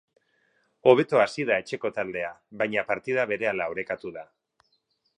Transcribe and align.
Hobeto 0.91 1.19
hasi 1.25 1.45
da 1.51 1.59
etxeko 1.65 1.93
taldea, 1.99 2.33
baina 2.63 2.87
partida 2.91 3.29
berehala 3.35 3.71
orekatu 3.75 4.19
da. 4.21 4.29